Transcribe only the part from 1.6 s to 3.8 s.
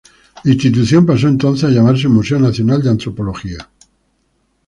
a llamarse Museo Nacional de Antropología.